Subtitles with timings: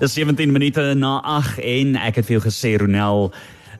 [0.00, 3.26] Dis 17 minute na 8 en ek het vir jou gesê Ronel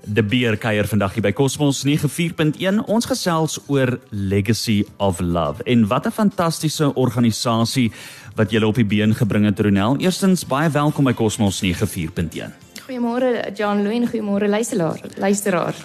[0.04, 5.88] die beer kuier vandag hier by Cosmos 94.1 ons gesels oor Legacy of Love en
[5.88, 7.88] wat 'n fantastiese organisasie
[8.37, 9.96] wat julle op die been gebring het Ronel.
[9.96, 12.59] Eerstens baie welkom by Cosmos 94.1.
[12.91, 15.77] Goeiemôre John Louw, goeiemôre luisteraar, luisteraar.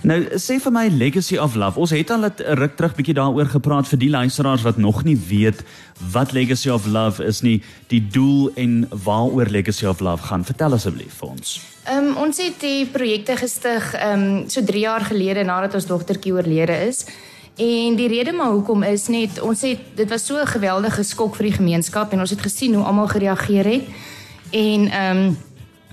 [0.00, 1.76] Nou sê vir my Legacy of Love.
[1.76, 5.18] Ons het al 'n ruk terug bietjie daaroor gepraat vir die luisteraars wat nog nie
[5.28, 5.60] weet
[6.12, 10.44] wat Legacy of Love is nie, die doel en waaroor Legacy of Love gaan.
[10.44, 11.60] Vertel asseblief vir ons.
[11.84, 15.86] Ehm um, ons het die projekte gestig ehm um, so 3 jaar gelede nadat ons
[15.86, 17.04] dogtertjie oorlede is.
[17.56, 21.36] En die rede maar hoekom is net ons het dit was so 'n geweldige skok
[21.36, 23.84] vir die gemeenskap en ons het gesien hoe almal gereageer het.
[24.50, 25.36] En ehm um,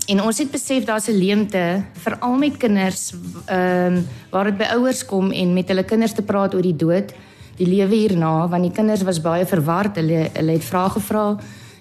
[0.09, 3.13] En ons het besef daar's 'n leemte veral met kinders
[3.45, 6.75] ehm um, waar dit by ouers kom en met hulle kinders te praat oor die
[6.75, 7.13] dood,
[7.55, 9.95] die lewe hierna, want die kinders was baie verward.
[9.95, 11.37] Hulle hulle het vrae gevra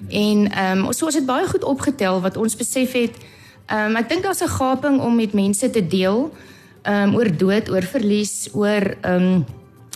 [0.08, 3.16] en ehm um, so ons het baie goed opgetel wat ons besef het.
[3.66, 6.30] Ehm um, ek dink daar's 'n gaping om met mense te deel
[6.82, 9.44] ehm um, oor dood, oor verlies, oor ehm um,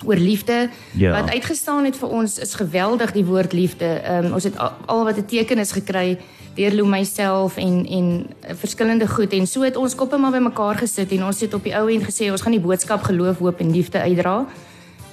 [0.03, 1.11] oor liefde ja.
[1.21, 4.01] wat uitgestaan het vir ons is geweldig die woord liefde.
[4.03, 6.19] Ehm um, ons het al, al wat 'n teken is gekry
[6.55, 10.75] deur Lou myself en en uh, verskillende goed en so het ons koppe maar bymekaar
[10.75, 13.61] gesit en ons het op die ou end gesê ons gaan die boodskap geloof, hoop
[13.61, 14.47] en liefde uitdra.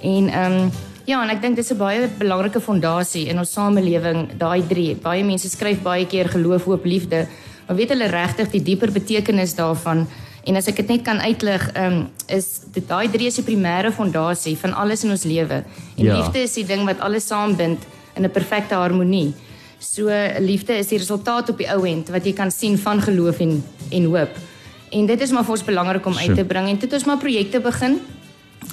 [0.01, 0.71] En ehm um,
[1.05, 4.95] ja, en ek dink dis 'n baie belangrike fondasie in ons samelewing, daai drie.
[4.95, 7.27] Baie mense skryf baie keer geloof, hoop, liefde,
[7.67, 10.07] maar weet hulle regtig die dieper betekenis daarvan?
[10.43, 13.45] En as ek dit net kan uitlig, ehm um, is dit daai drie is die
[13.45, 15.63] primêre fondasie van alles in ons lewe.
[15.97, 16.17] En ja.
[16.17, 17.79] liefde is die ding wat alles saambind
[18.15, 19.33] in 'n perfekte harmonie.
[19.79, 23.39] So liefde is die resultaat op die ou end wat jy kan sien van geloof
[23.39, 24.29] en en hoop.
[24.91, 27.05] En dit is maar vir ons belangrik om uit te bring en dit het ons
[27.05, 27.99] maar projekte begin.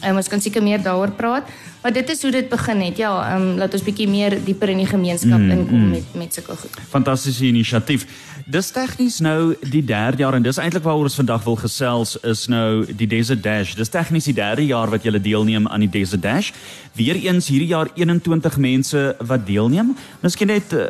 [0.05, 1.49] Um, ons kan seker meer daaroor praat,
[1.83, 3.01] maar dit is hoe dit begin het.
[3.01, 5.91] Ja, ehm um, laat ons bietjie meer dieper in die gemeenskap mm, inkom mm.
[5.91, 6.79] met met sulke goed.
[6.93, 8.07] Fantastiese inisiatief.
[8.47, 12.47] Dis tegnies nou die derde jaar en dis eintlik waaroor ons vandag wil gesels is
[12.49, 13.75] nou die Desert Dash.
[13.75, 16.53] Dis tegnies die derde jaar wat jy deelneem aan die Desert Dash.
[16.97, 19.97] Weereens hierdie jaar 21 mense wat deelneem.
[20.23, 20.89] Miskien net uh,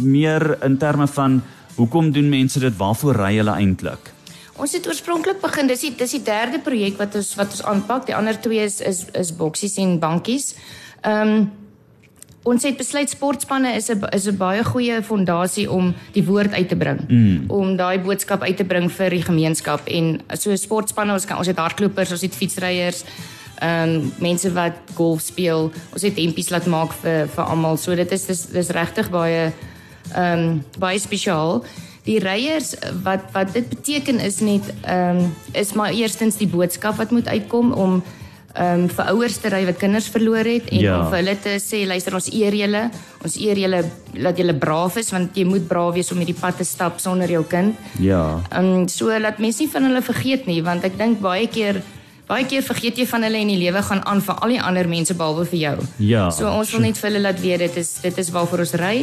[0.00, 1.42] meer in terme van
[1.76, 2.76] hoekom doen mense dit?
[2.78, 4.13] Waarvoor ry hulle eintlik?
[4.54, 8.06] Ons het oorspronklik begin, dis die dis die derde projek wat ons wat ons aanpak.
[8.06, 10.54] Die ander twee is is is boksies en bankies.
[11.02, 11.52] Ehm um,
[12.44, 16.68] ons het besluit sportspanne is 'n is 'n baie goeie fondasie om die woord uit
[16.68, 17.00] te bring.
[17.08, 17.50] Mm.
[17.50, 21.46] Om daai boodskap uit te bring vir die gemeenskap en so sportspanne ons kan ons
[21.46, 23.04] het hardlopers, ons het fietsryers,
[23.60, 25.72] ehm um, mense wat golf speel.
[25.92, 27.76] Ons het hempies laat maak vir vir almal.
[27.76, 29.52] So dit is dis dis regtig baie
[30.14, 31.64] ehm um, baie spesiaal
[32.04, 37.00] die reiers wat wat dit beteken is net ehm um, is maar eerstens die boodskap
[37.00, 38.02] wat moet uitkom om
[38.54, 40.98] ehm um, vir ouers te ry wat kinders verloor het en ja.
[40.98, 42.84] om vir hulle te sê luister ons eer julle
[43.24, 43.80] ons eer julle
[44.12, 47.30] dat julle braaf is want jy moet braaf wees om hierdie pad te stap sonder
[47.30, 47.74] jou kind.
[47.98, 48.40] Ja.
[48.52, 51.82] Ehm um, so laat mense nie van hulle vergeet nie want ek dink baie keer
[52.28, 54.88] baie keer vergeet jy van hulle en die lewe gaan aan vir al die ander
[54.88, 55.76] mense behalwe vir jou.
[56.00, 56.24] Ja.
[56.32, 58.94] So ons wil net vir hulle laat weet dit is dit is waarvoor ons ry.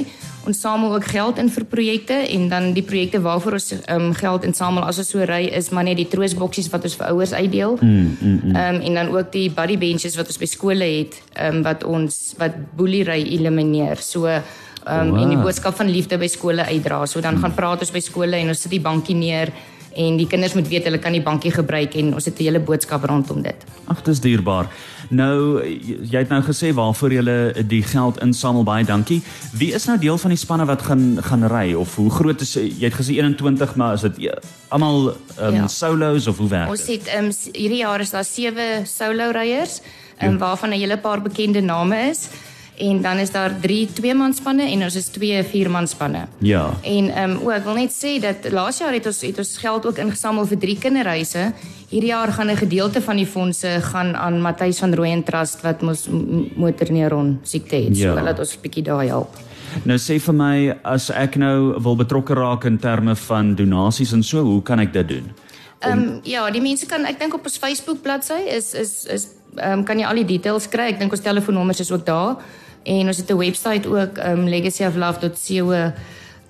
[0.49, 4.47] Ons samel ook geld in vir projekte en dan die projekte waarvoor ons um, geld
[4.49, 7.77] insamel as ons so ry is maar net die troosboksies wat ons vir ouers uitdeel.
[7.81, 8.55] Mm, mm, mm.
[8.55, 12.17] Um, en dan ook die buddy benches wat ons by skole het um, wat ons
[12.41, 14.01] wat boelery elimineer.
[14.01, 14.41] So um,
[14.81, 15.21] wow.
[15.21, 17.03] en die boodskap van liefde by skole uitdra.
[17.05, 17.45] So dan mm.
[17.45, 19.53] gaan praat ons by skole en ons sit die bankie neer
[19.95, 22.59] en die kinders moet weet hulle kan die bankie gebruik en ons het 'n hele
[22.59, 23.55] boodskap rondom dit.
[23.87, 24.67] Ag, dis dierbaar.
[25.09, 25.61] Nou
[26.11, 29.21] jy het nou gesê waarvoor jy die geld insamel baie dankie.
[29.53, 32.53] Wie is nou deel van die spanne wat gaan gaan ry of hoe groot is
[32.53, 34.31] jy het gesê 21 maar is dit e,
[34.69, 35.67] almal um, ja.
[35.67, 36.79] solos of hoe werk dit?
[36.79, 39.81] Ons het um, hierdie jaar is daar sewe solo ryers
[40.21, 42.29] um, waarvan 'n hele paar bekende name is
[42.77, 46.27] en dan is daar 3 tweemanspanne en ons is 2 viermanspanne.
[46.37, 46.69] Ja.
[46.81, 49.57] En ehm um, o, ek wil net sê dat laas jaar het ons het ons
[49.57, 51.51] geld ook ingesamel vir 3 kinderhuise.
[51.89, 55.81] Hierdie jaar gaan 'n gedeelte van die fondse gaan aan Matthys van Rooyen Trust wat
[55.81, 56.07] mos
[56.55, 57.97] motorneuron siekte het.
[57.97, 58.15] Ja.
[58.15, 59.37] So laat ons 'n bietjie daai help.
[59.83, 64.23] Nou sê vir my as ek nou wil betrokke raak in terme van donasies en
[64.23, 65.31] so, hoe kan ek dit doen?
[65.81, 69.27] Ehm um, ja, die mense kan ek dink op ons Facebook bladsy is is is
[69.55, 70.91] ehm um, kan jy al die details kry.
[70.93, 72.37] Ek dink ons telefoonnommers is ook daar
[72.83, 75.91] en ons het 'n webwerf ook um legacyoflove.co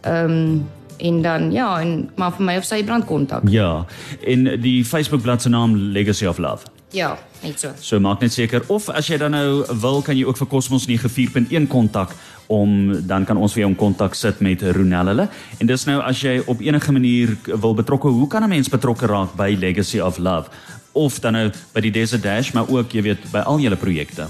[0.06, 3.50] um en dan ja en maar vir my of sy brand kontak.
[3.50, 3.86] Ja.
[4.22, 6.66] En die Facebook bladsy naam Legacy of Love.
[6.92, 7.72] Ja, net so.
[7.80, 10.86] So maak net seker of as jy dan nou wil kan jy ook vir Cosmos
[10.90, 12.12] 94.1 kontak
[12.52, 15.28] om dan kan ons vir jou in kontak sit met Ronel hulle.
[15.60, 19.08] En dis nou as jy op enige manier wil betrokke, hoe kan 'n mens betrokke
[19.08, 20.50] raak by Legacy of Love
[20.92, 24.28] of dan nou by die Desert Dash, maar ook jy weet by al julle projekte?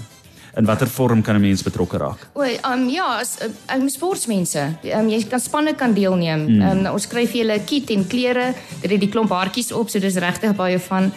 [0.56, 2.27] In watter vorm kan 'n mens betrokke raak?
[2.33, 3.38] O, um, ja, as
[3.75, 4.75] um, sportmense.
[4.83, 6.45] Um, jy kan spanne kan deelneem.
[6.48, 6.62] Mm.
[6.62, 8.53] Um, ons skryf julle 'n kit en klere.
[8.81, 11.12] Dit het die klomp haartjies op, so dis regtig baie van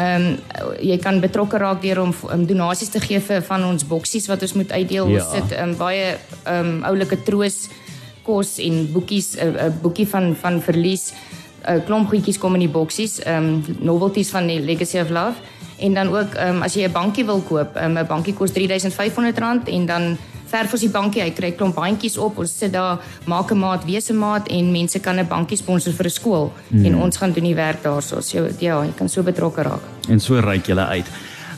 [0.00, 0.36] Ehm um,
[0.80, 4.42] jy kan betrokke raak deur om um, donasies te gee vir van ons boksies wat
[4.46, 5.10] ons moet uitdeel.
[5.10, 5.24] Ja.
[5.24, 7.66] Ons sit um, baie ehm um, oulike troos
[8.24, 11.12] kos en boekies 'n uh, uh, boekie van van verlies.
[11.12, 13.18] 'n uh, Klomp goedjies kom in die boksies.
[13.20, 15.36] Ehm um, novelties van die Legacy of Love.
[15.80, 18.50] En dan ook ehm um, as jy 'n bankie wil koop, 'n um, bankie kos
[18.50, 20.16] R3500 en dan
[20.50, 22.38] verf ons die bankie, hy kry klomp bandjies op.
[22.38, 22.98] Ons sit daar,
[23.30, 26.84] maak 'n maat, wese maat en mense kan 'n bankie sponsor vir 'n skool hmm.
[26.84, 28.20] en ons gaan doen die werk daarso.
[28.20, 29.82] So ja, jy kan so betrokke raak.
[30.08, 31.06] En so ry jy uit.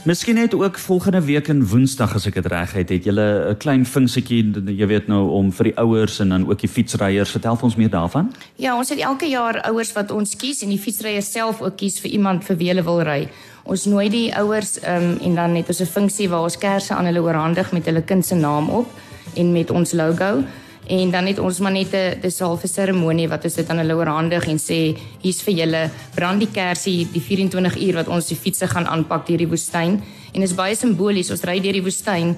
[0.05, 3.57] Miskien net ook volgende week in Woensdag as ek dit reg het, het julle 'n
[3.57, 7.31] klein funksietjie, jy weet nou om vir die ouers en dan ook die fietsryers.
[7.31, 8.35] Vertel ons meer daarvan.
[8.57, 12.01] Ja, ons het elke jaar ouers wat ons kies en die fietsryers self ook kies
[12.01, 13.29] vir iemand vir wie hulle wil ry.
[13.65, 17.07] Ons nooi die ouers um, en dan het ons 'n funksie waar ons kersse aan
[17.07, 18.87] hulle oorhandig met hulle kind se naam op
[19.35, 20.43] en met ons logo.
[20.87, 23.79] En dan het ons maar net 'n dis half 'n seremonie wat ons dit aan
[23.79, 28.27] hulle oorhandig en sê hier's vir julle brand die kersie die 24 uur wat ons
[28.27, 31.83] die fietses gaan aanpak deur die woestyn en is baie simbolies ons ry deur die
[31.83, 32.37] woestyn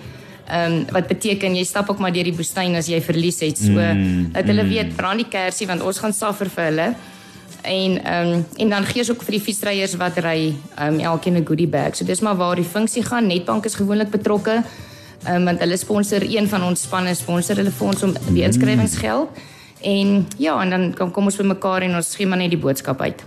[0.49, 3.59] ehm um, wat beteken jy stap ook maar deur die woestyn as jy verlies het
[3.59, 4.69] so mm, dat hulle mm.
[4.69, 6.95] weet brand die kersie want ons gaan suffer vir hulle
[7.63, 11.01] en ehm um, en dan gee ons ook vir die fietsryers wat ry ehm um,
[11.01, 14.63] elkeen 'n goodie bag so dis maar waar die funksie gaan netbank is gewoonlik betrokke
[15.29, 18.49] um, want hulle sponsor een van ons spanne sponsor hulle vir ons om die mm.
[18.51, 19.29] inskrywingsgeld
[19.85, 22.61] en ja en dan kom kom ons by mekaar en ons skiem maar net die
[22.61, 23.25] boodskap uit.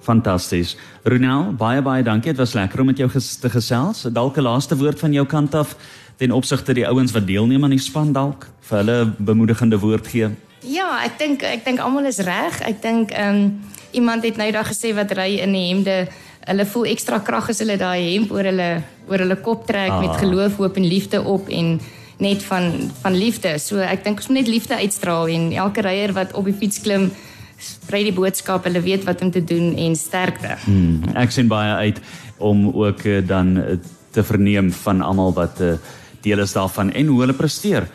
[0.00, 0.76] Fantasties.
[1.04, 2.32] Ronel, baie baie dankie.
[2.32, 4.06] Dit was lekker om met jou ges te gesels.
[4.12, 5.76] Dalk 'n laaste woord van jou kant af
[6.16, 10.30] ten opsigte die ouens wat deelneem aan die span dalk vir hulle bemoedigende woord gee.
[10.66, 12.60] Ja, ek dink ek dink almal is reg.
[12.66, 13.60] Ek dink ehm um,
[13.96, 16.08] iemand het nou daag gesê wat ry in die hemde
[16.48, 18.68] hulle voel ekstra krag as hulle daai hemp oor hulle
[19.08, 20.00] oor hulle kop trek ah.
[20.02, 21.78] met geloof, hoop en liefde op en
[22.18, 23.54] net van van liefde.
[23.62, 26.82] So ek dink ons moet net liefde uitstraal en elke ryer wat op die fiets
[26.84, 27.10] klim
[27.58, 30.54] sprei die boodskap, hulle weet wat om te doen en sterkte.
[30.64, 31.98] Hmm, ek sien baie uit
[32.38, 33.78] om ook uh, dan uh,
[34.14, 35.74] te verneem van almal wat uh,
[36.22, 37.88] deel is daarvan en hoe hulle presteer.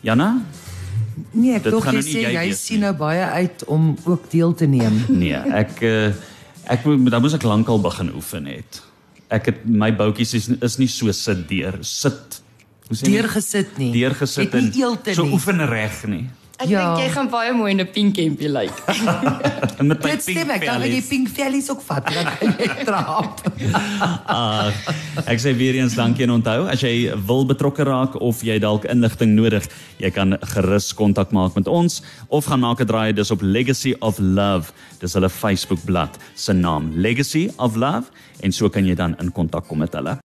[0.00, 0.30] Janna,
[1.32, 5.02] Nee, ek dink nou jy, jy sien nou baie uit om ook deel te neem.
[5.22, 6.12] Nee, ek uh,
[6.70, 8.78] Ek moet dan moet ek lankal begin oefen het.
[9.32, 12.38] Ek het my boutjies is, is nie so sit deur sit.
[12.86, 13.16] Hoe sê jy?
[13.16, 13.90] Deurgesit nie.
[13.96, 14.70] Deurgesit en
[15.16, 16.26] so oefen reg nie.
[16.62, 16.82] Ek ja.
[16.94, 18.70] dink jy gaan baie mooi in 'n pink hempie lyk.
[18.70, 19.82] Like.
[19.90, 20.62] met my pink vellies.
[20.62, 22.06] Kan jy pink vellies ook vat?
[22.06, 23.42] Dan kan jy trap.
[24.30, 24.70] uh,
[25.26, 28.86] ek sê weer eens dankie en onthou as jy wil betrokke raak of jy dalk
[28.86, 29.66] inligting nodig,
[29.98, 33.94] jy kan gerus kontak maak met ons of gaan maak 'n draai dis op Legacy
[34.00, 34.70] of Love.
[35.02, 38.06] Dis hulle Facebook bladsy se naam, Legacy of Love
[38.42, 40.14] en so kan jy dan in kontak kom met hulle.